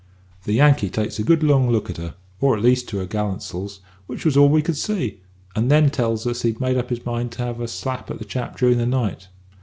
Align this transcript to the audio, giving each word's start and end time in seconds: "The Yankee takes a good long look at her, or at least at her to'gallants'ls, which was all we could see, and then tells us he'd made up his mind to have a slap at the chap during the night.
"The 0.45 0.53
Yankee 0.53 0.89
takes 0.89 1.19
a 1.19 1.23
good 1.23 1.43
long 1.43 1.69
look 1.69 1.87
at 1.87 1.97
her, 1.97 2.15
or 2.39 2.57
at 2.57 2.63
least 2.63 2.85
at 2.87 2.97
her 2.99 3.05
to'gallants'ls, 3.05 3.81
which 4.07 4.25
was 4.25 4.35
all 4.35 4.49
we 4.49 4.63
could 4.63 4.75
see, 4.75 5.21
and 5.55 5.69
then 5.69 5.91
tells 5.91 6.25
us 6.25 6.41
he'd 6.41 6.59
made 6.59 6.75
up 6.79 6.89
his 6.89 7.05
mind 7.05 7.33
to 7.33 7.43
have 7.43 7.59
a 7.61 7.67
slap 7.67 8.09
at 8.09 8.17
the 8.17 8.25
chap 8.25 8.57
during 8.57 8.79
the 8.79 8.87
night. 8.87 9.27